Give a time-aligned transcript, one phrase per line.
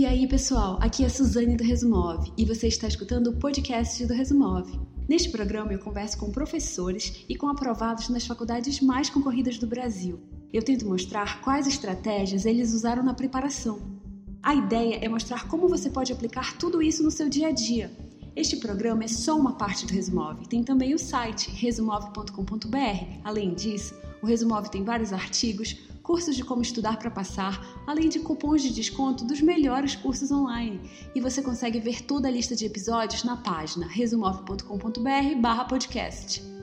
[0.00, 4.14] E aí, pessoal, aqui é Suzane do Resumove e você está escutando o podcast do
[4.14, 4.80] Resumove.
[5.06, 10.18] Neste programa eu converso com professores e com aprovados nas faculdades mais concorridas do Brasil.
[10.52, 14.00] Eu tento mostrar quais estratégias eles usaram na preparação.
[14.42, 17.90] A ideia é mostrar como você pode aplicar tudo isso no seu dia a dia.
[18.36, 20.46] Este programa é só uma parte do Resumove.
[20.48, 23.20] Tem também o site resumove.com.br.
[23.24, 28.20] Além disso, o Resumove tem vários artigos, cursos de como estudar para passar, além de
[28.20, 30.80] cupons de desconto dos melhores cursos online.
[31.14, 36.59] E você consegue ver toda a lista de episódios na página resumove.com.br/podcast.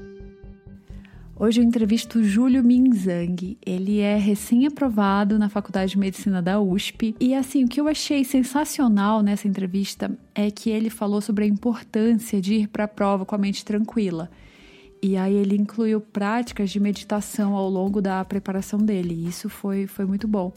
[1.40, 3.60] Hoje eu entrevisto Júlio Minzang.
[3.64, 7.16] Ele é recém-aprovado na Faculdade de Medicina da USP.
[7.20, 11.48] E assim, o que eu achei sensacional nessa entrevista é que ele falou sobre a
[11.48, 14.32] importância de ir para a prova com a mente tranquila.
[15.00, 19.14] E aí ele incluiu práticas de meditação ao longo da preparação dele.
[19.14, 20.52] E isso foi, foi muito bom.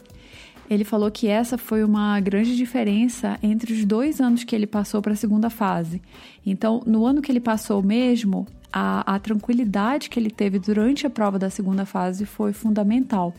[0.71, 5.01] Ele falou que essa foi uma grande diferença entre os dois anos que ele passou
[5.01, 6.01] para a segunda fase.
[6.45, 11.09] Então, no ano que ele passou mesmo, a, a tranquilidade que ele teve durante a
[11.09, 13.33] prova da segunda fase foi fundamental.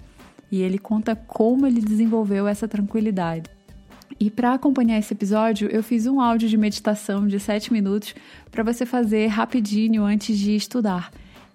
[0.50, 3.48] E ele conta como ele desenvolveu essa tranquilidade.
[4.20, 8.14] E para acompanhar esse episódio, eu fiz um áudio de meditação de 7 minutos
[8.50, 11.10] para você fazer rapidinho antes de estudar.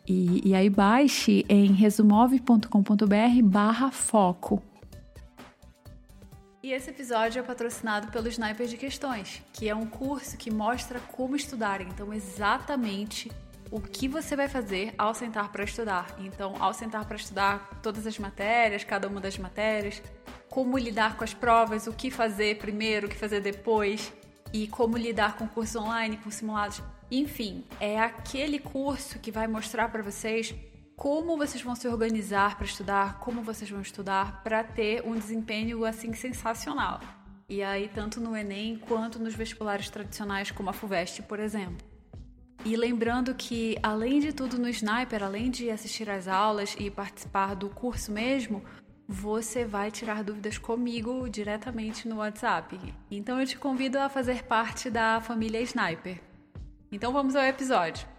[0.08, 4.60] E, e aí baixe em resumove.com.br barra foco.
[6.68, 11.00] E esse episódio é patrocinado pelo Sniper de Questões, que é um curso que mostra
[11.00, 13.32] como estudar, então exatamente
[13.72, 16.14] o que você vai fazer ao sentar para estudar.
[16.20, 20.04] Então, ao sentar para estudar todas as matérias, cada uma das matérias,
[20.50, 24.12] como lidar com as provas, o que fazer primeiro, o que fazer depois
[24.52, 26.82] e como lidar com cursos online, com simulados.
[27.10, 30.54] Enfim, é aquele curso que vai mostrar para vocês
[30.98, 35.86] como vocês vão se organizar para estudar, como vocês vão estudar para ter um desempenho
[35.86, 37.00] assim sensacional.
[37.48, 41.86] E aí tanto no ENEM quanto nos vestibulares tradicionais como a FUVEST, por exemplo.
[42.66, 47.54] E lembrando que além de tudo no Sniper, além de assistir às aulas e participar
[47.54, 48.64] do curso mesmo,
[49.08, 52.78] você vai tirar dúvidas comigo diretamente no WhatsApp.
[53.12, 56.20] Então eu te convido a fazer parte da família Sniper.
[56.92, 58.17] Então vamos ao episódio.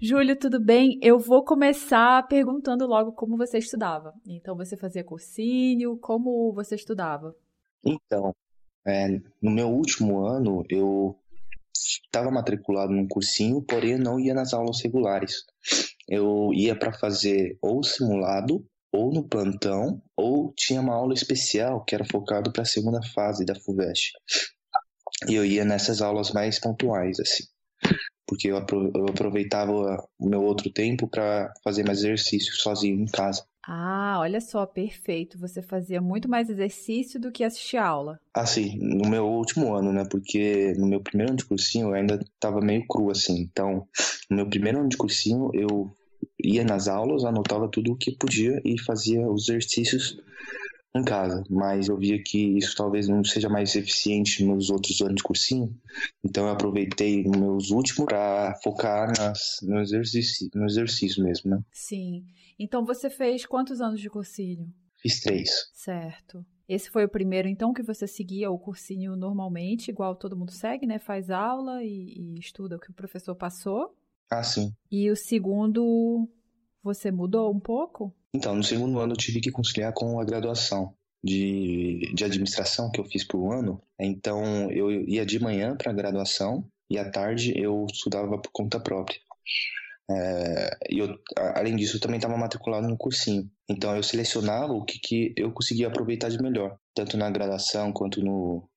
[0.00, 0.98] Júlio, tudo bem?
[1.02, 4.12] Eu vou começar perguntando logo como você estudava.
[4.26, 5.96] Então, você fazia cursinho?
[5.98, 7.34] Como você estudava?
[7.82, 8.34] Então,
[8.86, 9.08] é,
[9.40, 11.18] no meu último ano, eu
[11.74, 15.44] estava matriculado num cursinho, porém não ia nas aulas regulares.
[16.06, 21.94] Eu ia para fazer ou simulado, ou no plantão, ou tinha uma aula especial que
[21.94, 24.12] era focado para a segunda fase da FUVEST.
[25.26, 27.44] E eu ia nessas aulas mais pontuais, assim
[28.26, 29.72] porque eu aproveitava
[30.18, 33.44] o meu outro tempo para fazer mais exercício sozinho em casa.
[33.68, 35.38] Ah, olha só, perfeito.
[35.38, 38.20] Você fazia muito mais exercício do que assistir aula.
[38.32, 40.04] Ah, sim, no meu último ano, né?
[40.08, 43.40] Porque no meu primeiro ano de cursinho eu ainda estava meio cru, assim.
[43.40, 43.88] Então,
[44.30, 45.90] no meu primeiro ano de cursinho eu
[46.38, 50.16] ia nas aulas, anotava tudo o que podia e fazia os exercícios
[50.98, 55.16] em casa, mas eu via que isso talvez não seja mais eficiente nos outros anos
[55.16, 55.74] de cursinho,
[56.24, 61.60] então eu aproveitei meus últimos para focar nas, no, exercício, no exercício mesmo, né?
[61.72, 62.24] Sim.
[62.58, 64.72] Então você fez quantos anos de cursinho?
[64.96, 65.70] Fiz três.
[65.72, 66.44] Certo.
[66.68, 70.84] Esse foi o primeiro, então, que você seguia o cursinho normalmente, igual todo mundo segue,
[70.84, 70.98] né?
[70.98, 73.94] Faz aula e, e estuda o que o professor passou.
[74.28, 74.72] Ah, sim.
[74.90, 76.28] E o segundo,
[76.86, 78.14] você mudou um pouco?
[78.32, 83.00] Então, no segundo ano eu tive que conciliar com a graduação de, de administração que
[83.00, 83.82] eu fiz por um ano.
[83.98, 88.78] Então, eu ia de manhã para a graduação e à tarde eu estudava por conta
[88.78, 89.18] própria.
[90.08, 91.18] É, e eu,
[91.56, 93.50] além disso, eu também estava matriculado no cursinho.
[93.68, 98.22] Então, eu selecionava o que, que eu conseguia aproveitar de melhor, tanto na graduação quanto
[98.24, 98.68] no,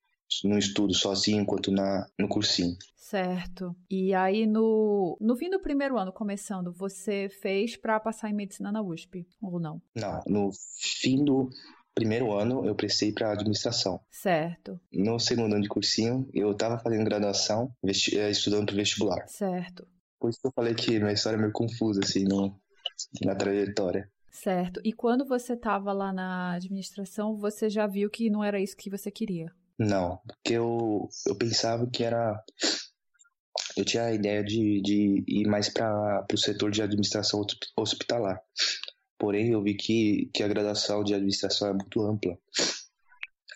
[0.44, 2.76] no estudo sozinho, quanto na, no cursinho.
[2.96, 3.74] Certo.
[3.90, 8.70] E aí, no, no fim do primeiro ano, começando, você fez para passar em medicina
[8.70, 9.82] na USP, ou não?
[9.96, 11.50] Não, no fim do
[11.92, 14.00] primeiro ano eu prestei para administração.
[14.10, 14.80] Certo.
[14.92, 19.26] No segundo ano de cursinho, eu estava fazendo graduação, eh, estudando para vestibular.
[19.26, 19.86] Certo.
[20.18, 22.58] Por isso que eu falei que minha história é meio confusa, assim, no,
[23.24, 24.08] na trajetória.
[24.30, 24.80] Certo.
[24.84, 28.88] E quando você estava lá na administração, você já viu que não era isso que
[28.88, 29.52] você queria?
[29.80, 32.44] Não, porque eu, eu pensava que era
[33.74, 37.42] eu tinha a ideia de, de ir mais para o setor de administração
[37.74, 38.38] hospitalar.
[39.18, 42.36] Porém, eu vi que, que a graduação de administração é muito ampla.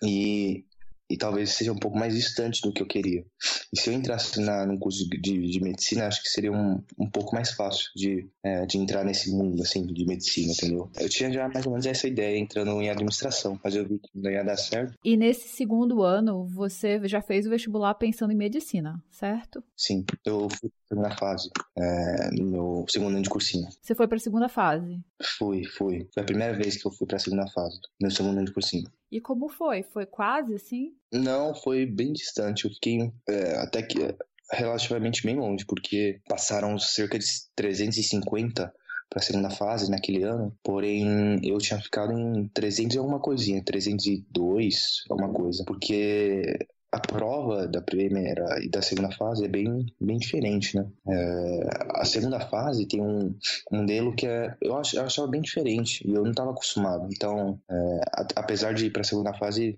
[0.02, 0.64] E,
[1.14, 3.24] e talvez seja um pouco mais distante do que eu queria.
[3.72, 7.08] E se eu entrasse na, no curso de, de, medicina, acho que seria um, um
[7.08, 10.90] pouco mais fácil de, é, de entrar nesse mundo, assim, de medicina, entendeu?
[10.98, 14.08] Eu tinha já mais ou menos essa ideia entrando em administração, mas eu vi que
[14.12, 14.98] não ia dar certo.
[15.04, 19.62] E nesse segundo ano, você já fez o vestibular pensando em medicina, certo?
[19.76, 23.68] Sim, eu fui para a segunda fase, é, no meu segundo ano de cursinho.
[23.80, 24.98] Você foi para a segunda fase?
[25.38, 26.08] Fui, fui.
[26.12, 28.52] Foi a primeira vez que eu fui para a segunda fase, no segundo ano de
[28.52, 28.90] cursinho.
[29.14, 29.84] E como foi?
[29.84, 30.92] Foi quase assim?
[31.12, 32.64] Não, foi bem distante.
[32.64, 34.12] Eu fiquei é, até que
[34.50, 37.24] relativamente bem longe, porque passaram cerca de
[37.54, 38.74] 350
[39.08, 43.62] para a segunda fase naquele ano, porém eu tinha ficado em 300 e alguma coisinha,
[43.64, 50.16] 302, alguma coisa, porque a prova da primeira e da segunda fase é bem, bem
[50.16, 50.86] diferente, né?
[51.08, 53.34] É, a segunda fase tem um,
[53.72, 57.08] um modelo que é, eu, ach, eu achava bem diferente e eu não estava acostumado.
[57.12, 59.76] Então, é, a, apesar de ir para a segunda fase,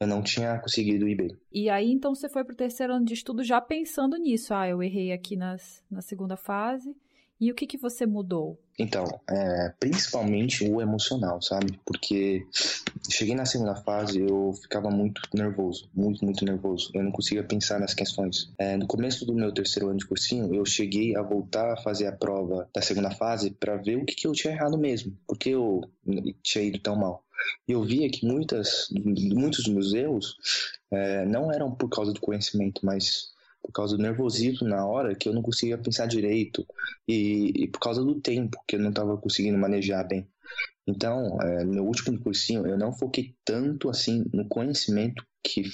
[0.00, 1.30] eu não tinha conseguido ir bem.
[1.52, 4.52] E aí, então, você foi para o terceiro ano de estudo já pensando nisso.
[4.52, 6.96] Ah, eu errei aqui nas, na segunda fase
[7.40, 8.60] e o que, que você mudou?
[8.76, 11.78] Então, é, principalmente o emocional, sabe?
[11.84, 12.44] Porque
[13.10, 16.90] cheguei na segunda fase, eu ficava muito nervoso, muito, muito nervoso.
[16.94, 18.52] Eu não conseguia pensar nas questões.
[18.58, 22.06] É, no começo do meu terceiro ano de cursinho, eu cheguei a voltar a fazer
[22.06, 25.50] a prova da segunda fase para ver o que, que eu tinha errado mesmo, porque
[25.50, 25.82] eu
[26.42, 27.24] tinha ido tão mal.
[27.68, 30.36] E eu via que muitas, muitos dos meus erros
[30.90, 33.34] é, não eram por causa do conhecimento, mas
[33.66, 36.64] por causa do nervosismo na hora que eu não conseguia pensar direito
[37.06, 40.26] e, e por causa do tempo que eu não estava conseguindo manejar bem.
[40.86, 45.64] Então, é, no meu último cursinho, eu não foquei tanto assim no conhecimento que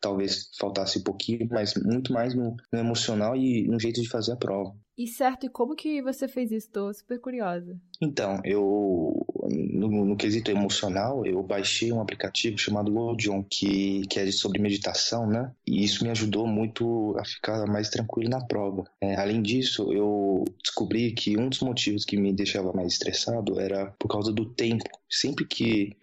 [0.00, 4.32] talvez faltasse um pouquinho, mas muito mais no, no, emocional e no jeito de fazer
[4.32, 4.74] a prova.
[4.96, 6.66] E certo, e como que você fez isso?
[6.66, 7.80] Estou super curiosa.
[8.00, 14.30] Então, eu no, no, quesito emocional, eu baixei um aplicativo chamado Godion, que, que é
[14.30, 15.52] sobre meditação, né?
[15.66, 18.84] E isso me ajudou muito a ficar mais tranquilo na prova.
[19.00, 23.94] É, além disso, eu descobri que um dos motivos que me deixava mais estressado era
[23.98, 24.88] por causa do tempo.
[25.08, 25.96] Sempre que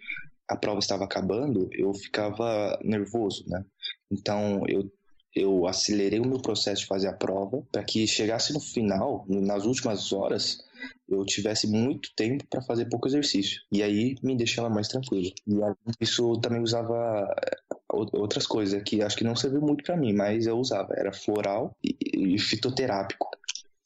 [0.48, 3.66] a prova estava acabando, eu ficava nervoso, né?
[4.12, 4.92] Então, eu
[5.36, 9.66] eu acelerei o meu processo de fazer a prova para que chegasse no final, nas
[9.66, 10.64] últimas horas,
[11.08, 13.62] eu tivesse muito tempo para fazer pouco exercício.
[13.72, 15.32] E aí me deixava mais tranquilo.
[15.46, 15.56] E
[16.00, 17.58] isso também usava eh,
[17.92, 20.94] outras coisas que acho que não serviu muito para mim, mas eu usava.
[20.96, 23.30] Era floral e fitoterápico.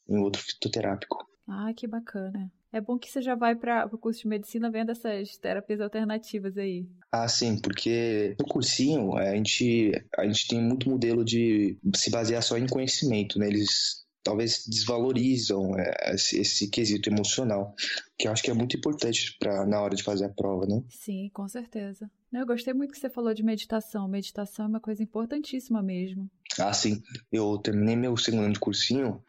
[0.08, 1.26] E outro fitoterápico.
[1.48, 2.50] Ah, que bacana.
[2.72, 6.56] É bom que você já vai para o curso de medicina vendo essas terapias alternativas
[6.56, 6.86] aí.
[7.10, 12.42] Ah, sim, porque no cursinho a gente, a gente tem muito modelo de se basear
[12.42, 13.48] só em conhecimento, né?
[13.48, 17.74] Eles talvez desvalorizam é, esse, esse, quesito emocional,
[18.18, 20.82] que eu acho que é muito importante para na hora de fazer a prova, né?
[20.88, 22.10] Sim, com certeza.
[22.32, 24.06] Eu gostei muito que você falou de meditação.
[24.06, 26.30] Meditação é uma coisa importantíssima mesmo.
[26.58, 27.02] Ah, sim.
[27.32, 29.22] Eu terminei meu segundo ano de cursinho,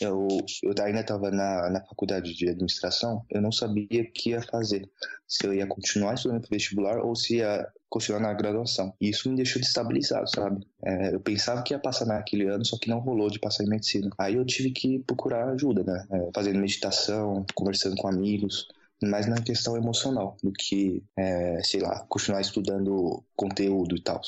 [0.00, 0.28] eu,
[0.62, 4.88] eu ainda estava na, na faculdade de administração, eu não sabia o que ia fazer.
[5.26, 7.66] Se eu ia continuar estudando para vestibular ou se ia
[7.96, 8.92] continuar na graduação.
[9.00, 10.66] E isso me deixou destabilizado, sabe?
[10.84, 13.68] É, eu pensava que ia passar naquele ano, só que não rolou de passar em
[13.68, 14.10] medicina.
[14.18, 16.06] Aí eu tive que procurar ajuda, né?
[16.10, 18.68] É, fazendo meditação, conversando com amigos
[19.02, 24.20] mais na questão emocional do que, é, sei lá, continuar estudando conteúdo e tal.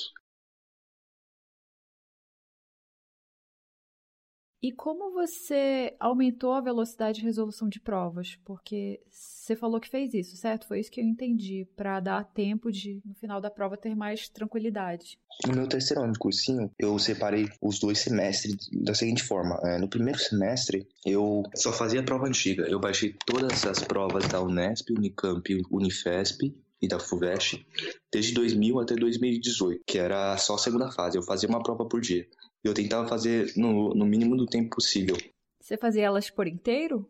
[4.60, 8.38] E como você aumentou a velocidade de resolução de provas?
[8.44, 10.66] Porque você falou que fez isso, certo?
[10.66, 14.28] Foi isso que eu entendi, para dar tempo de, no final da prova, ter mais
[14.28, 15.16] tranquilidade.
[15.46, 19.60] No meu terceiro ano de cursinho, eu separei os dois semestres da seguinte forma.
[19.62, 22.64] É, no primeiro semestre, eu só fazia prova antiga.
[22.68, 27.64] Eu baixei todas as provas da Unesp, Unicamp, Unifesp e da FUVEST
[28.12, 31.16] desde 2000 até 2018, que era só a segunda fase.
[31.16, 32.26] Eu fazia uma prova por dia.
[32.62, 35.16] Eu tentava fazer no, no mínimo do tempo possível.
[35.60, 37.08] Você fazia elas por inteiro?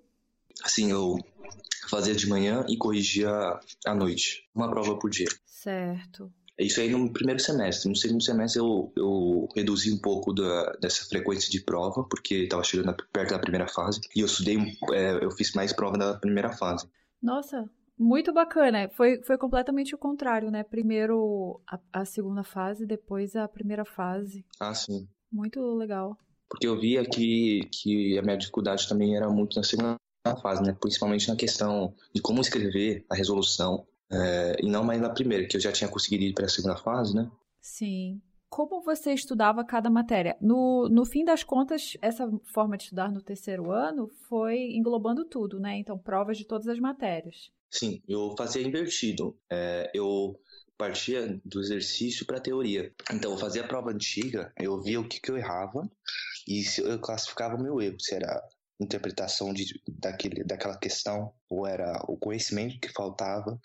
[0.67, 1.17] Sim, eu
[1.89, 3.31] fazia de manhã e corrigia
[3.87, 4.49] à noite.
[4.55, 5.29] Uma prova por dia.
[5.47, 6.33] Certo.
[6.59, 7.89] Isso aí no primeiro semestre.
[7.89, 12.65] No segundo semestre eu, eu reduzi um pouco da, dessa frequência de prova, porque estava
[12.65, 14.01] chegando perto da primeira fase.
[14.15, 14.59] E eu estudei,
[14.93, 16.89] é, eu fiz mais prova da primeira fase.
[17.23, 18.89] Nossa, muito bacana.
[18.91, 20.65] Foi, foi completamente o contrário, né?
[20.65, 24.45] Primeiro a, a segunda fase, depois a primeira fase.
[24.59, 25.09] Ah, sim.
[25.31, 26.17] Muito legal.
[26.49, 29.97] Porque eu via que, que a minha dificuldade também era muito na segunda
[30.43, 30.77] fase, né?
[30.81, 33.87] Principalmente na questão de como escrever a resolução.
[34.11, 36.77] É, e não mais na primeira, que eu já tinha conseguido ir para a segunda
[36.77, 37.31] fase, né?
[37.61, 38.23] Sim.
[38.49, 40.37] como você estudava cada matéria?
[40.41, 45.61] No, no fim das contas, essa forma de estudar no terceiro ano foi englobando tudo,
[45.61, 45.79] né?
[45.79, 47.51] Então, provas de todas as matérias.
[47.71, 49.37] Sim, eu fazia invertido.
[49.51, 50.41] É, eu
[50.79, 52.93] partia do exercício para a teoria.
[53.13, 55.91] Então, eu fazia a prova antiga, eu via o que, que eu errava
[56.47, 58.43] e eu classificava o meu erro, se era
[58.81, 63.61] interpretação de, daquele, daquela questão, ou era o conhecimento que faltava,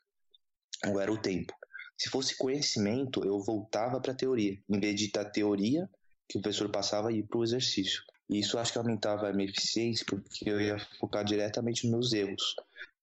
[0.87, 1.53] ou era o tempo.
[1.97, 5.87] Se fosse conhecimento, eu voltava para a teoria, em vez de da teoria
[6.27, 8.01] que o professor passava e ir para o exercício.
[8.29, 12.13] E isso acho que aumentava a minha eficiência, porque eu ia focar diretamente nos meus
[12.13, 12.55] erros.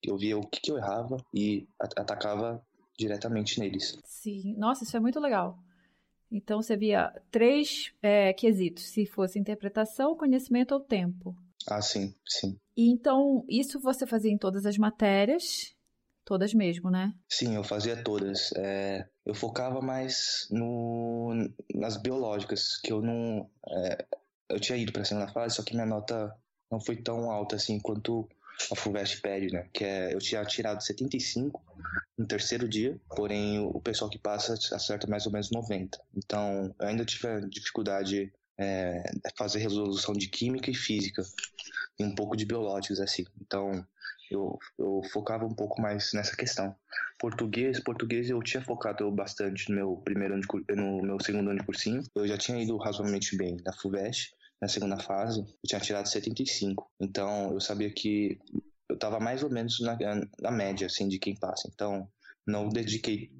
[0.02, 2.60] Eu via o que, que eu errava e atacava
[3.00, 3.98] diretamente neles.
[4.04, 5.58] Sim, nossa, isso é muito legal.
[6.30, 11.34] Então você via três é, quesitos, se fosse interpretação, conhecimento ou tempo.
[11.66, 12.56] Ah, sim, sim.
[12.76, 15.74] E então, isso você fazia em todas as matérias?
[16.24, 17.12] Todas mesmo, né?
[17.28, 18.52] Sim, eu fazia todas.
[18.56, 21.32] É, eu focava mais no,
[21.74, 23.50] nas biológicas, que eu não.
[23.66, 24.06] É,
[24.48, 26.32] eu tinha ido para a segunda fase, só que minha nota
[26.70, 28.28] não foi tão alta assim quanto
[28.72, 29.68] a FUVEST pede, né?
[29.72, 31.62] Que é, eu tinha tirado 75
[32.16, 35.98] no terceiro dia, porém o pessoal que passa acerta mais ou menos 90.
[36.16, 39.02] Então, eu ainda tive dificuldade é,
[39.38, 41.22] fazer resolução de química e física
[41.98, 43.24] e um pouco de biológicos assim.
[43.40, 43.86] Então
[44.30, 46.74] eu, eu focava um pouco mais nessa questão.
[47.18, 51.58] Português, português eu tinha focado bastante no meu primeiro ano de, no meu segundo ano
[51.58, 52.02] de cursinho.
[52.14, 56.90] Eu já tinha ido razoavelmente bem na FUVEST, na segunda fase, eu tinha tirado 75.
[57.00, 58.38] Então eu sabia que
[58.88, 59.96] eu estava mais ou menos na,
[60.40, 61.68] na média assim de quem passa.
[61.72, 62.08] Então
[62.46, 63.30] não dediquei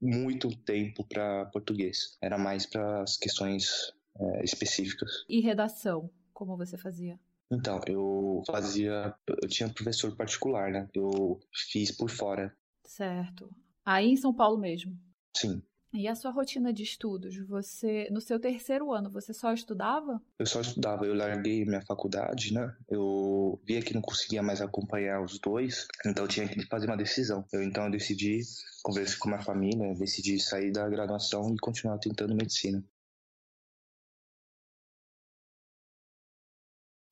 [0.00, 2.16] muito tempo para português.
[2.20, 5.24] Era mais para as questões é, específicas.
[5.28, 7.18] E redação, como você fazia?
[7.50, 9.14] Então, eu fazia.
[9.26, 10.88] Eu tinha professor particular, né?
[10.94, 12.54] Eu fiz por fora.
[12.84, 13.50] Certo.
[13.84, 14.98] Aí em São Paulo mesmo?
[15.36, 15.62] Sim.
[15.96, 17.36] E a sua rotina de estudos?
[17.46, 20.20] Você, no seu terceiro ano, você só estudava?
[20.36, 21.06] Eu só estudava.
[21.06, 22.76] Eu larguei minha faculdade, né?
[22.88, 26.96] Eu via que não conseguia mais acompanhar os dois, então eu tinha que fazer uma
[26.96, 27.44] decisão.
[27.52, 28.40] Eu então eu decidi,
[28.82, 32.84] conversei com a minha família, decidi sair da graduação e continuar tentando medicina.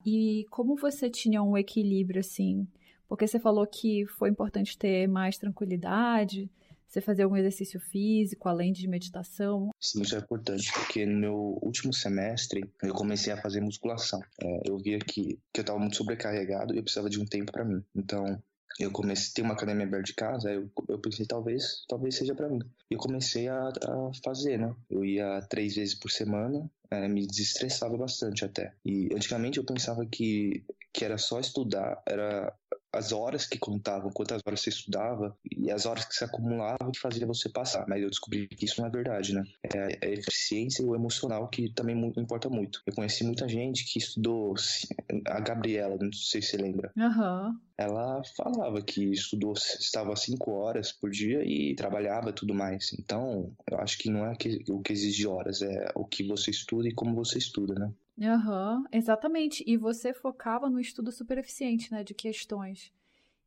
[0.05, 2.67] E como você tinha um equilíbrio assim?
[3.07, 6.51] Porque você falou que foi importante ter mais tranquilidade,
[6.93, 9.71] você fazer algum exercício físico, além de meditação?
[9.79, 14.21] Sim, isso é importante, porque no meu último semestre eu comecei a fazer musculação.
[14.41, 17.51] É, eu via que, que eu estava muito sobrecarregado e eu precisava de um tempo
[17.51, 17.83] para mim.
[17.95, 18.41] Então,
[18.79, 22.35] eu comecei a ter uma academia aberta de casa, eu, eu pensei, talvez, talvez seja
[22.35, 22.59] para mim.
[22.89, 24.73] E eu comecei a, a, fazer, né?
[24.89, 28.73] Eu ia três vezes por semana, é, me desestressava bastante até.
[28.85, 32.53] E antigamente eu pensava que, que era só estudar, era
[32.93, 36.99] as horas que contavam, quantas horas você estudava e as horas que se acumulavam que
[36.99, 37.85] fazia você passar.
[37.87, 39.43] Mas eu descobri que isso não é verdade, né?
[39.63, 42.81] É a eficiência e o emocional que também importa muito.
[42.85, 44.53] Eu conheci muita gente que estudou,
[45.27, 46.91] a Gabriela, não sei se você lembra.
[46.95, 47.57] Uhum.
[47.75, 52.93] Ela falava que estudou, estava cinco horas por dia e trabalhava tudo mais.
[52.93, 54.33] Então, eu acho que não é
[54.69, 57.91] o que exige horas, é o que você estuda e como você estuda, né?
[58.17, 59.63] Uhum, exatamente.
[59.67, 62.91] E você focava no estudo super eficiente, né, de questões.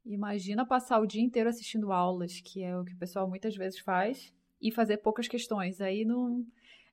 [0.04, 3.80] Imagina passar o dia inteiro assistindo aulas, que é o que o pessoal muitas vezes
[3.80, 5.80] faz, e fazer poucas questões.
[5.80, 6.46] Aí não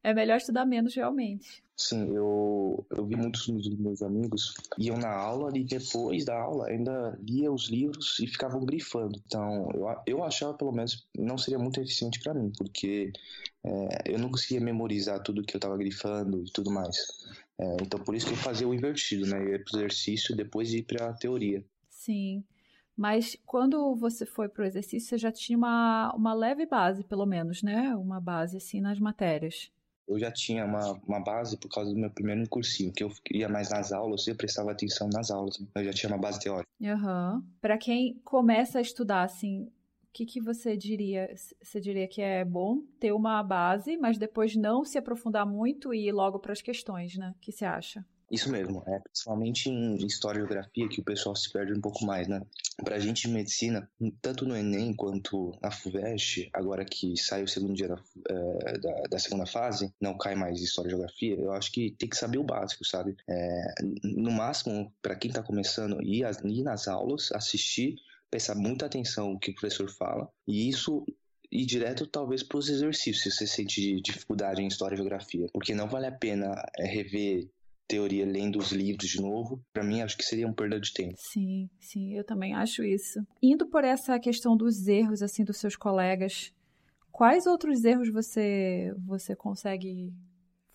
[0.04, 1.64] é melhor estudar menos realmente.
[1.76, 6.68] Sim, eu, eu vi muitos dos meus amigos iam na aula e depois da aula
[6.68, 9.20] ainda lia os livros e ficavam grifando.
[9.26, 13.12] Então, eu, eu achava pelo menos não seria muito eficiente para mim, porque
[13.64, 16.96] é, eu não conseguia memorizar tudo que eu estava grifando e tudo mais.
[17.60, 19.38] É, então, por isso que eu fazia o invertido, né?
[19.38, 21.64] Eu ia para o exercício depois de ir para a teoria.
[21.90, 22.44] Sim.
[22.96, 27.26] Mas quando você foi para o exercício, você já tinha uma, uma leve base, pelo
[27.26, 27.96] menos, né?
[27.96, 29.72] Uma base, assim, nas matérias.
[30.08, 33.48] Eu já tinha uma, uma base por causa do meu primeiro cursinho, que eu ia
[33.48, 35.60] mais nas aulas, eu prestava atenção nas aulas.
[35.60, 35.68] Né?
[35.76, 36.70] Eu já tinha uma base teórica.
[36.84, 37.36] Aham.
[37.36, 37.44] Uhum.
[37.62, 39.72] Para quem começa a estudar, assim,
[40.14, 41.34] que, que você diria?
[41.62, 46.08] Você diria que é bom ter uma base, mas depois não se aprofundar muito e
[46.08, 47.34] ir logo para as questões, né?
[47.36, 48.06] O que você acha?
[48.32, 52.04] Isso mesmo, é principalmente em história e geografia que o pessoal se perde um pouco
[52.04, 52.42] mais, né?
[52.84, 53.88] Pra gente de medicina,
[54.22, 59.02] tanto no Enem quanto na FUVEST, agora que sai o segundo dia da, é, da,
[59.12, 62.40] da, segunda fase, não cai mais história e geografia, eu acho que tem que saber
[62.40, 63.16] o básico, sabe?
[63.30, 67.98] É, no máximo, para quem tá começando, ir, ir nas aulas, assistir
[68.34, 71.06] prestar muita atenção no que o professor fala, e isso
[71.52, 75.76] ir direto talvez para os exercícios, se você sente dificuldade em história e geografia, porque
[75.76, 77.48] não vale a pena é, rever
[77.88, 79.62] teoria lendo os livros de novo.
[79.72, 81.16] Para mim, acho que seria um perda de tempo.
[81.18, 83.20] Sim, sim, eu também acho isso.
[83.42, 86.52] Indo por essa questão dos erros assim dos seus colegas,
[87.14, 90.12] Quais outros erros você você consegue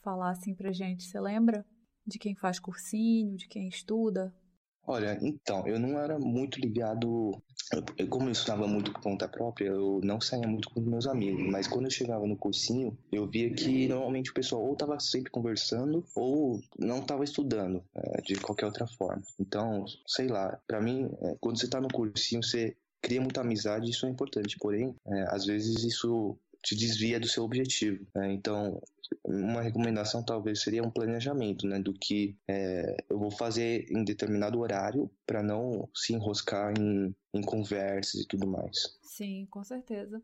[0.00, 1.02] falar assim pra gente?
[1.02, 1.66] Você lembra
[2.06, 4.32] de quem faz cursinho, de quem estuda?
[4.88, 7.30] Olha, então, eu não era muito ligado.
[7.98, 11.46] Eu, como eu estudava muito por conta própria, eu não saía muito com meus amigos.
[11.50, 15.30] Mas quando eu chegava no cursinho, eu via que normalmente o pessoal ou estava sempre
[15.30, 19.22] conversando ou não estava estudando é, de qualquer outra forma.
[19.38, 23.90] Então, sei lá, para mim, é, quando você está no cursinho, você cria muita amizade,
[23.90, 24.56] isso é importante.
[24.58, 28.06] Porém, é, às vezes isso te desvia do seu objetivo.
[28.14, 28.32] Né?
[28.32, 28.80] Então,
[29.24, 34.58] uma recomendação talvez seria um planejamento, né, do que é, eu vou fazer em determinado
[34.58, 38.98] horário para não se enroscar em, em conversas e tudo mais.
[39.02, 40.22] Sim, com certeza.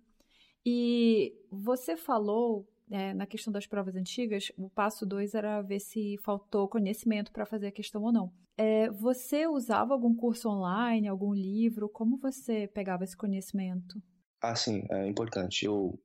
[0.67, 6.17] E você falou é, na questão das provas antigas, o passo 2 era ver se
[6.23, 8.33] faltou conhecimento para fazer a questão ou não.
[8.57, 11.89] É, você usava algum curso online, algum livro?
[11.89, 14.01] Como você pegava esse conhecimento?
[14.41, 15.65] Ah, sim, é importante.
[15.65, 15.99] Eu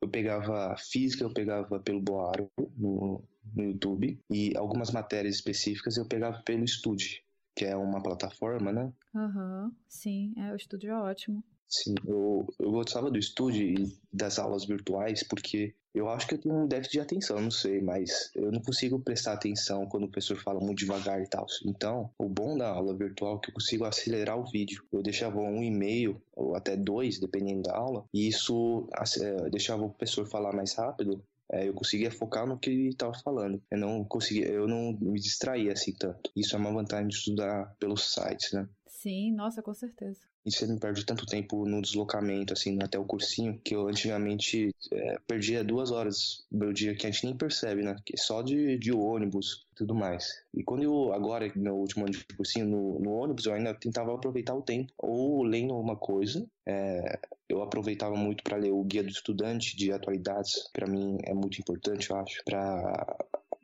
[0.00, 3.22] eu pegava física, eu pegava pelo Boaro no,
[3.54, 7.22] no YouTube e algumas matérias específicas eu pegava pelo Study,
[7.54, 8.92] que é uma plataforma, né?
[9.14, 11.44] Aham, uhum, sim, é, o Study é ótimo.
[11.70, 16.40] Sim, eu, eu gostava do estúdio e das aulas virtuais porque eu acho que eu
[16.40, 20.10] tenho um déficit de atenção, não sei, mas eu não consigo prestar atenção quando o
[20.10, 21.46] professor fala muito devagar e tal.
[21.64, 24.84] Então, o bom da aula virtual é que eu consigo acelerar o vídeo.
[24.92, 28.88] Eu deixava um e-mail ou até dois, dependendo da aula, e isso
[29.20, 33.12] é, deixava o professor falar mais rápido é, eu conseguia focar no que ele estava
[33.12, 33.60] falando.
[33.70, 36.30] Eu não conseguia, eu não me distraía assim tanto.
[36.36, 38.68] Isso é uma vantagem de estudar pelos sites, né?
[39.00, 40.20] Sim, nossa, com certeza.
[40.44, 44.74] E você não perde tanto tempo no deslocamento, assim, até o cursinho, que eu antigamente
[44.92, 47.96] é, perdia duas horas do meu dia que a gente nem percebe, né?
[48.04, 50.44] Que só de, de ônibus e tudo mais.
[50.52, 54.14] E quando eu, agora, no último ano de cursinho, no, no ônibus, eu ainda tentava
[54.14, 56.46] aproveitar o tempo, ou lendo alguma coisa.
[56.66, 61.32] É, eu aproveitava muito para ler o Guia do Estudante de Atualidades, para mim é
[61.32, 63.16] muito importante, eu acho, para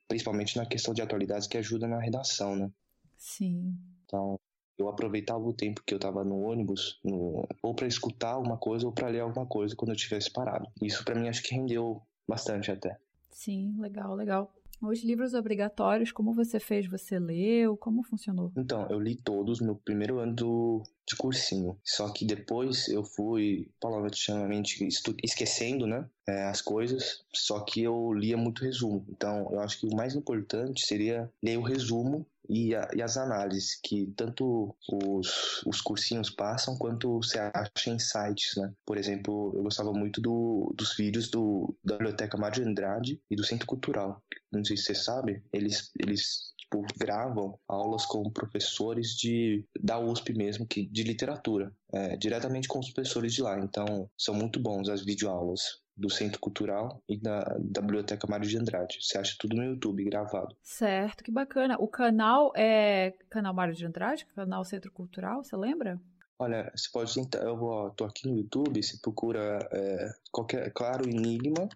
[0.08, 2.70] principalmente na questão de atualidades que ajuda na redação, né?
[3.18, 3.76] Sim.
[4.06, 4.38] Então,
[4.78, 8.86] eu aproveitava o tempo que eu estava no ônibus, no, ou para escutar alguma coisa
[8.86, 10.68] ou para ler alguma coisa quando eu tivesse parado.
[10.82, 12.98] Isso para mim acho que rendeu bastante até.
[13.30, 14.52] Sim, legal, legal.
[14.80, 16.86] Os livros obrigatórios, como você fez?
[16.86, 17.76] Você leu?
[17.76, 18.52] Como funcionou?
[18.56, 21.78] Então, eu li todos no primeiro ano do, de cursinho.
[21.82, 24.86] Só que depois eu fui paulatinamente
[25.24, 26.08] esquecendo, né?
[26.28, 27.24] É, as coisas.
[27.32, 29.06] Só que eu lia muito resumo.
[29.08, 33.16] Então, eu acho que o mais importante seria ler o resumo e, a, e, as
[33.16, 38.72] análises que tanto os, os cursinhos passam quanto você acha em sites, né?
[38.84, 43.44] Por exemplo, eu gostava muito do, dos vídeos do, da Biblioteca Mário Andrade e do
[43.44, 44.22] Centro Cultural.
[44.52, 50.34] Não sei se você sabe, eles, eles tipo, gravam aulas com professores de, da USP
[50.34, 53.58] mesmo, que, de literatura, é, diretamente com os professores de lá.
[53.58, 58.58] Então, são muito bons as videoaulas do Centro Cultural e da, da Biblioteca Mário de
[58.58, 58.98] Andrade.
[59.00, 60.54] Você acha tudo no YouTube gravado.
[60.62, 61.76] Certo, que bacana.
[61.78, 65.98] O canal é canal Mário de Andrade, canal Centro Cultural, você lembra?
[66.38, 67.38] Olha, você pode tentar.
[67.38, 71.66] Eu vou, tô aqui no YouTube, você procura é, qualquer, claro, Enigma,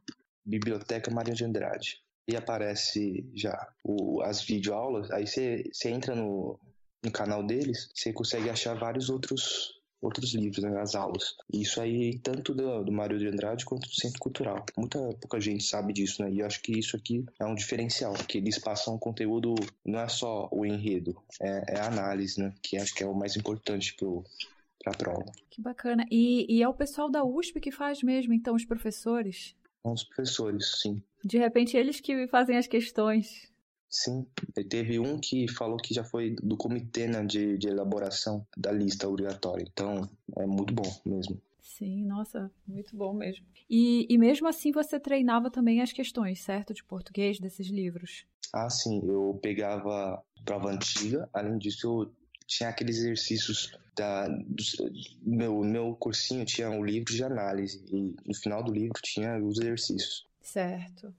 [0.44, 2.02] Biblioteca Mário de Andrade.
[2.30, 6.58] E aparece já o, as videoaulas, aí você, entra no,
[7.02, 11.36] no canal deles, você consegue achar vários outros outros livros, né, as aulas.
[11.52, 14.64] Isso aí, tanto do, do Mário de Andrade quanto do Centro Cultural.
[14.76, 16.32] Muita pouca gente sabe disso, né?
[16.32, 20.08] E eu acho que isso aqui é um diferencial, que eles passam conteúdo, não é
[20.08, 22.54] só o enredo, é, é a análise, né?
[22.62, 24.24] Que acho que é o mais importante pro,
[24.82, 25.30] pra prova.
[25.50, 26.06] Que bacana.
[26.10, 29.54] E, e é o pessoal da USP que faz mesmo, então, os professores?
[29.82, 31.02] São os professores, sim.
[31.24, 33.50] De repente, eles que fazem as questões.
[33.88, 34.24] Sim,
[34.68, 39.08] teve um que falou que já foi do comitê né, de, de elaboração da lista
[39.08, 39.64] obrigatória.
[39.68, 41.40] Então, é muito bom mesmo.
[41.60, 43.44] Sim, nossa, muito bom mesmo.
[43.68, 46.72] E, e mesmo assim você treinava também as questões, certo?
[46.72, 48.26] De português desses livros.
[48.52, 52.12] Ah, sim, eu pegava prova antiga, além disso eu
[52.50, 54.62] tinha aqueles exercícios da do,
[55.22, 59.58] meu meu cursinho tinha um livro de análise e no final do livro tinha os
[59.58, 60.28] exercícios.
[60.42, 61.14] Certo.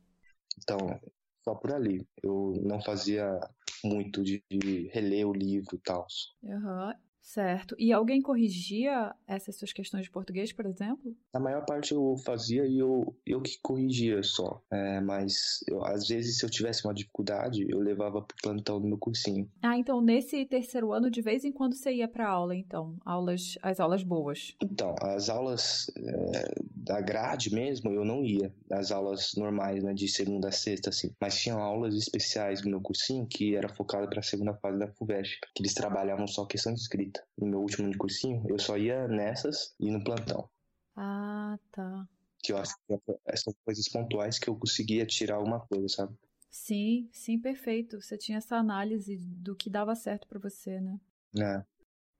[0.62, 1.00] Então,
[1.44, 2.06] só por ali.
[2.22, 3.39] Eu não fazia
[3.84, 6.06] muito de, de reler o livro e tal.
[6.44, 6.94] Uhum.
[7.22, 7.76] Certo.
[7.78, 11.16] E alguém corrigia essas suas questões de português, por exemplo?
[11.34, 14.62] A maior parte eu fazia e eu, eu que corrigia só.
[14.72, 18.88] É, mas eu, às vezes, se eu tivesse uma dificuldade, eu levava pro plantão no
[18.88, 19.50] meu cursinho.
[19.62, 22.98] Ah, então nesse terceiro ano, de vez em quando você ia pra aula, então?
[23.06, 24.56] Aulas, as aulas boas?
[24.62, 28.54] Então, as aulas é, da grade mesmo, eu não ia.
[28.72, 31.14] As aulas normais, né, de segunda a sexta, assim.
[31.20, 34.88] Mas tinham aulas especiais no meu cursinho que era focada para a segunda fase da
[34.88, 38.60] FUVEST, que eles trabalhavam só questão de escrita no meu último ano de cursinho, eu
[38.60, 40.50] só ia nessas e no plantão.
[40.95, 42.08] Ah, tá.
[42.43, 46.15] Que eu acho que são coisas pontuais que eu conseguia tirar uma coisa, sabe?
[46.50, 48.02] Sim, sim, perfeito.
[48.02, 51.00] Você tinha essa análise do que dava certo para você, né?
[51.38, 51.63] É.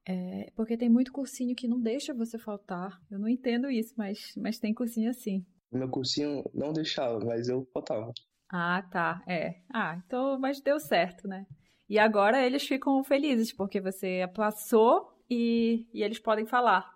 [0.04, 3.00] É, porque tem muito cursinho que não deixa você faltar.
[3.10, 5.44] Eu não entendo isso, mas, mas tem cursinho assim.
[5.70, 8.12] Meu cursinho não deixava, mas eu faltava.
[8.48, 9.22] Ah, tá.
[9.26, 9.60] É.
[9.72, 11.46] Ah, então, mas deu certo, né?
[11.92, 16.90] E agora eles ficam felizes, porque você passou e, e eles podem falar.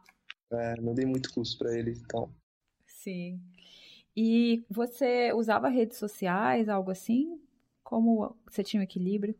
[0.51, 2.35] É, não dei muito curso para eles, então.
[2.87, 3.39] Sim.
[4.17, 7.39] E você usava redes sociais, algo assim?
[7.85, 9.35] Como você tinha um equilíbrio?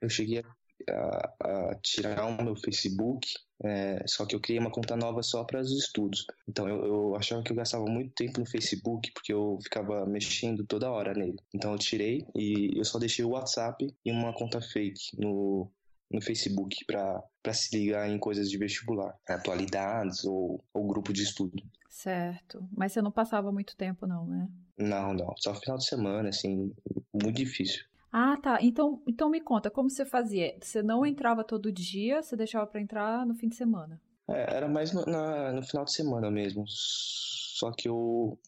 [0.00, 0.42] Eu cheguei
[0.88, 5.44] a, a tirar o meu Facebook, é, só que eu criei uma conta nova só
[5.44, 6.26] para os estudos.
[6.48, 10.64] Então eu, eu, achava que eu gastava muito tempo no Facebook, porque eu ficava mexendo
[10.64, 11.38] toda hora nele.
[11.54, 15.70] Então eu tirei e eu só deixei o WhatsApp e uma conta fake no,
[16.10, 21.62] no Facebook para se ligar em coisas de vestibular, atualidades ou, ou grupo de estudo.
[21.88, 22.68] Certo.
[22.76, 24.48] Mas você não passava muito tempo, não, né?
[24.76, 25.34] Não, não.
[25.38, 26.70] Só final de semana, assim,
[27.14, 27.84] muito difícil.
[28.12, 28.58] Ah, tá.
[28.62, 30.56] Então, então me conta, como você fazia?
[30.60, 34.00] Você não entrava todo dia, você deixava para entrar no fim de semana?
[34.28, 36.64] É, era mais no, na, no final de semana mesmo.
[36.68, 38.38] Só que eu.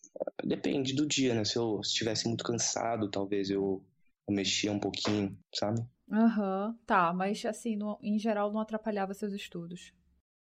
[0.44, 1.44] Depende do dia, né?
[1.44, 3.84] Se eu estivesse muito cansado, talvez eu,
[4.28, 5.80] eu mexia um pouquinho, sabe?
[6.10, 7.12] Aham, uhum, tá.
[7.14, 9.92] Mas assim, no, em geral não atrapalhava seus estudos?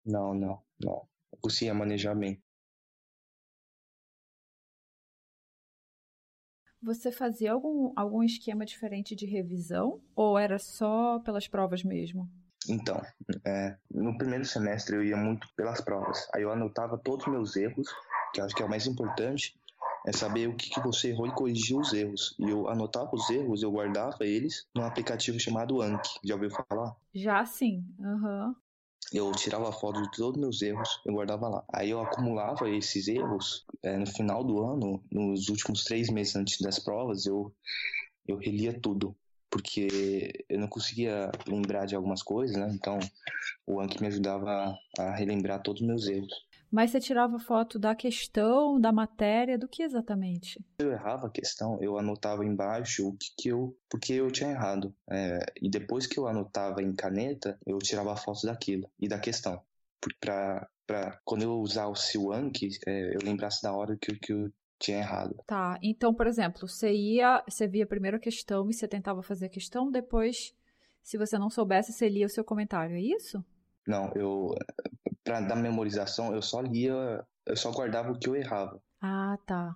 [0.06, 1.08] Não, não, não.
[1.32, 2.42] Eu conseguia manejar bem.
[6.84, 12.30] Você fazia algum, algum esquema diferente de revisão ou era só pelas provas mesmo?
[12.70, 13.02] Então,
[13.46, 16.28] é, no primeiro semestre eu ia muito pelas provas.
[16.36, 17.88] Aí eu anotava todos os meus erros,
[18.34, 19.58] que acho que é o mais importante,
[20.06, 22.36] é saber o que, que você errou e corrigir os erros.
[22.38, 26.20] E eu anotava os erros, eu guardava eles num aplicativo chamado Anki.
[26.22, 26.98] Já ouviu falar?
[27.14, 27.86] Já sim.
[27.98, 28.54] Uhum
[29.12, 31.64] eu tirava foto de todos os meus erros, eu guardava lá.
[31.74, 36.60] Aí eu acumulava esses erros é, no final do ano, nos últimos três meses antes
[36.62, 37.54] das provas, eu,
[38.28, 39.16] eu relia tudo.
[39.50, 42.72] Porque eu não conseguia lembrar de algumas coisas, né?
[42.74, 42.98] Então
[43.68, 46.34] o Anki me ajudava a relembrar todos os meus erros.
[46.74, 50.60] Mas você tirava foto da questão, da matéria, do que exatamente?
[50.80, 53.78] Eu errava a questão, eu anotava embaixo o que, que eu.
[53.88, 54.92] porque eu tinha errado.
[55.08, 59.62] É, e depois que eu anotava em caneta, eu tirava foto daquilo e da questão.
[60.20, 64.52] Pra, pra quando eu usar o Siwank, é, eu lembrasse da hora que, que eu
[64.80, 65.36] tinha errado.
[65.46, 69.46] Tá, então, por exemplo, você ia, você via primeiro a questão e você tentava fazer
[69.46, 70.56] a questão, depois,
[71.04, 73.46] se você não soubesse, você lia o seu comentário, é isso?
[73.88, 74.56] Não, eu
[75.24, 78.82] para da memorização eu só lia, eu só guardava o que eu errava.
[79.02, 79.76] Ah, tá.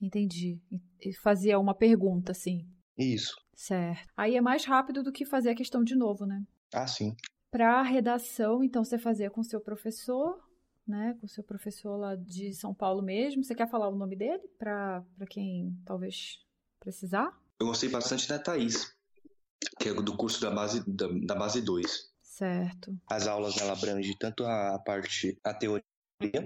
[0.00, 0.60] Entendi.
[1.00, 2.66] E fazia uma pergunta, assim.
[2.98, 3.34] Isso.
[3.54, 4.12] Certo.
[4.16, 6.42] Aí é mais rápido do que fazer a questão de novo, né?
[6.74, 7.14] Ah, sim.
[7.50, 10.42] Para redação, então você fazia com seu professor,
[10.86, 11.16] né?
[11.20, 13.44] Com seu professor lá de São Paulo mesmo.
[13.44, 16.40] Você quer falar o nome dele para quem talvez
[16.80, 17.38] precisar?
[17.60, 18.92] Eu gostei bastante da Thaís,
[19.78, 22.11] que é do curso da base da, da base 2.
[22.42, 22.98] Certo.
[23.08, 25.84] As aulas ela abrange tanto a parte a teoria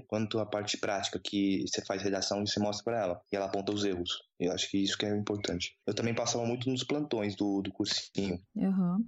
[0.06, 3.46] quanto a parte prática que você faz redação e você mostra para ela e ela
[3.46, 4.22] aponta os erros.
[4.38, 5.74] Eu acho que isso que é importante.
[5.86, 8.38] Eu também passava muito nos plantões do, do cursinho.
[8.54, 9.06] Uhum.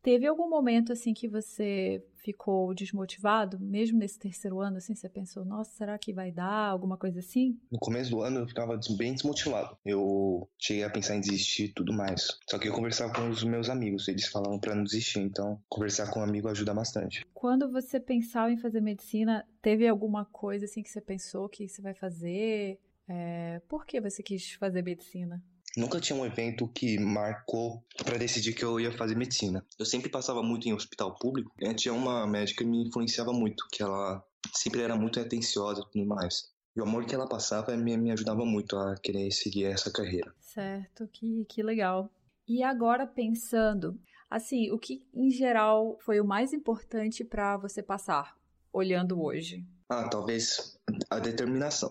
[0.00, 5.46] Teve algum momento assim que você ficou desmotivado, mesmo nesse terceiro ano, assim, você pensou,
[5.46, 7.58] nossa, será que vai dar alguma coisa assim?
[7.72, 9.78] No começo do ano eu ficava bem desmotivado.
[9.82, 12.38] Eu cheguei a pensar em desistir e tudo mais.
[12.48, 16.10] Só que eu conversava com os meus amigos, eles falavam para não desistir, então conversar
[16.10, 17.24] com um amigo ajuda bastante.
[17.32, 21.80] Quando você pensava em fazer medicina, teve alguma coisa assim que você pensou que você
[21.80, 22.78] vai fazer?
[23.08, 23.62] É...
[23.66, 25.42] Por que você quis fazer medicina?
[25.76, 29.64] Nunca tinha um evento que marcou para decidir que eu ia fazer medicina.
[29.78, 31.52] Eu sempre passava muito em hospital público.
[31.60, 35.90] E tinha uma médica que me influenciava muito, que ela sempre era muito atenciosa e
[35.92, 36.50] tudo mais.
[36.74, 40.32] E o amor que ela passava me, me ajudava muito a querer seguir essa carreira.
[40.40, 42.10] Certo, que, que legal.
[42.46, 44.00] E agora pensando,
[44.30, 48.36] assim, o que em geral foi o mais importante para você passar,
[48.72, 49.66] olhando hoje?
[49.88, 50.78] Ah, talvez
[51.10, 51.90] a determinação.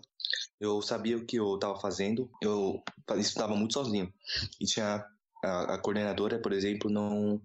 [0.60, 2.82] Eu sabia o que eu estava fazendo, eu
[3.16, 4.12] estudava muito sozinho.
[4.60, 5.06] E tinha
[5.44, 7.42] a, a, coordenadora, por exemplo, não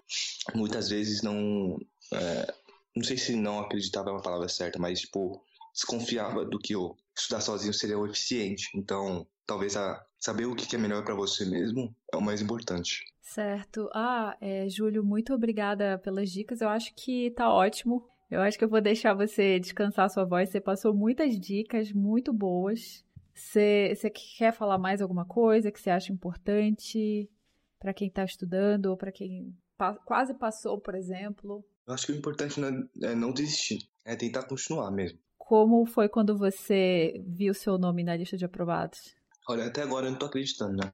[0.55, 1.79] muitas vezes não
[2.13, 2.55] é,
[2.97, 5.43] não sei se não acreditava é uma palavra certa, mas tipo
[5.75, 8.69] desconfiava do que eu estudar sozinho seria o eficiente.
[8.75, 13.05] Então, talvez a, saber o que é melhor para você mesmo é o mais importante.
[13.21, 13.89] Certo.
[13.95, 16.61] Ah, é, Júlio, muito obrigada pelas dicas.
[16.61, 18.07] Eu acho que tá ótimo.
[18.33, 20.49] Eu acho que eu vou deixar você descansar sua voz.
[20.49, 23.05] Você passou muitas dicas muito boas.
[23.35, 27.29] Você, você quer falar mais alguma coisa que você acha importante
[27.79, 31.63] para quem está estudando ou para quem pa quase passou, por exemplo?
[31.87, 35.19] Eu acho que o importante não é, é não desistir, é tentar continuar mesmo.
[35.37, 39.15] como foi quando você viu seu nome na lista de aprovados?
[39.47, 40.91] Olha, até agora eu não tô acreditando, né?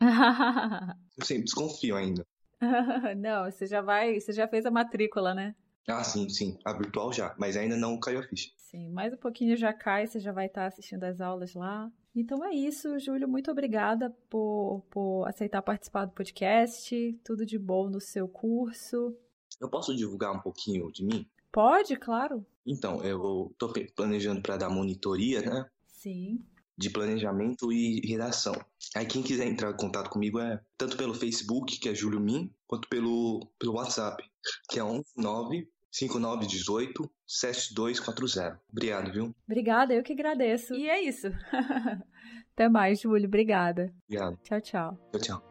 [1.18, 2.24] eu sempre desconfio ainda.
[3.18, 5.56] não, você já vai, você já fez a matrícula, né?
[5.88, 6.58] Ah, sim, sim.
[6.64, 8.50] A virtual já, mas ainda não caiu a ficha.
[8.56, 11.90] Sim, mais um pouquinho já cai, você já vai estar assistindo as aulas lá.
[12.14, 13.28] Então é isso, Júlio.
[13.28, 17.18] Muito obrigada por, por aceitar participar do podcast.
[17.24, 19.16] Tudo de bom no seu curso.
[19.60, 21.26] Eu posso divulgar um pouquinho de mim?
[21.52, 22.46] Pode, claro.
[22.64, 25.66] Então, eu estou planejando para dar monitoria, né?
[25.86, 26.44] Sim.
[26.80, 28.54] De planejamento e redação.
[28.96, 32.50] Aí quem quiser entrar em contato comigo é tanto pelo Facebook, que é Júlio Min,
[32.66, 34.22] quanto pelo, pelo WhatsApp,
[34.70, 38.60] que é 119 5918 7240.
[38.70, 39.34] Obrigado, viu?
[39.46, 40.74] Obrigada, eu que agradeço.
[40.74, 41.28] E é isso.
[42.54, 43.26] Até mais, Júlio.
[43.26, 43.92] Obrigada.
[44.04, 44.38] Obrigado.
[44.42, 44.98] Tchau, tchau.
[45.12, 45.50] Tchau, tchau.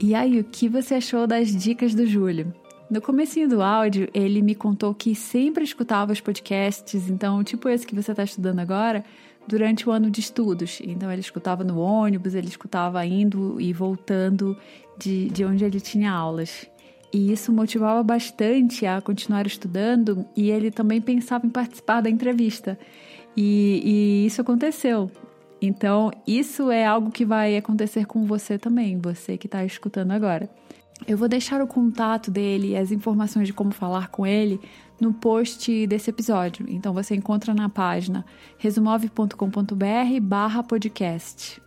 [0.00, 2.52] E aí, o que você achou das dicas do Júlio?
[2.90, 7.86] No comecinho do áudio, ele me contou que sempre escutava os podcasts, então, tipo esse
[7.86, 9.02] que você está estudando agora,
[9.46, 10.80] durante o ano de estudos.
[10.82, 14.56] Então, ele escutava no ônibus, ele escutava indo e voltando
[14.98, 16.66] de, de onde ele tinha aulas.
[17.12, 22.78] E isso motivava bastante a continuar estudando e ele também pensava em participar da entrevista.
[23.36, 25.10] E, e isso aconteceu.
[25.60, 30.48] Então, isso é algo que vai acontecer com você também, você que está escutando agora.
[31.06, 34.60] Eu vou deixar o contato dele e as informações de como falar com ele
[35.02, 36.64] no post desse episódio.
[36.68, 38.24] Então você encontra na página
[38.56, 41.60] resumove.com.br barra podcast.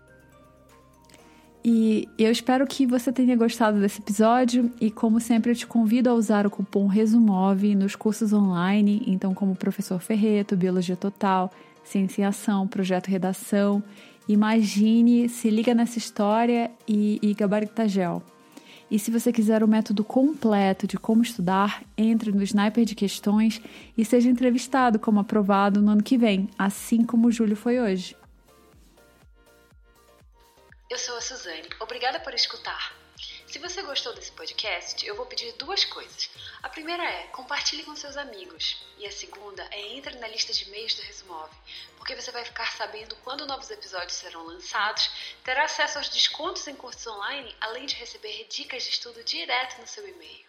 [1.67, 6.09] E eu espero que você tenha gostado desse episódio e como sempre eu te convido
[6.09, 11.51] a usar o cupom RESUMOVE nos cursos online, então como Professor Ferreto, Biologia Total,
[11.83, 13.83] Ciência em Ação, Projeto Redação.
[14.29, 18.21] Imagine, se liga nessa história e, e gabarita gel.
[18.89, 23.61] E se você quiser o método completo de como estudar, entre no Sniper de Questões
[23.97, 28.15] e seja entrevistado como aprovado no ano que vem, assim como o Júlio foi hoje.
[30.89, 31.67] Eu sou a Suzane.
[31.79, 32.93] Obrigada por escutar.
[33.55, 36.29] Se você gostou desse podcast, eu vou pedir duas coisas.
[36.61, 38.85] A primeira é compartilhe com seus amigos.
[38.97, 41.55] E a segunda é entre na lista de e-mails do Resumove,
[41.95, 45.09] porque você vai ficar sabendo quando novos episódios serão lançados,
[45.41, 49.87] terá acesso aos descontos em cursos online, além de receber dicas de estudo direto no
[49.87, 50.44] seu e-mail.